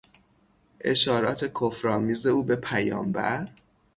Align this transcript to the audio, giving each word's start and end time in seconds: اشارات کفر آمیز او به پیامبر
اشارات 0.81 1.45
کفر 1.45 1.87
آمیز 1.87 2.25
او 2.27 2.43
به 2.43 2.55
پیامبر 2.55 3.49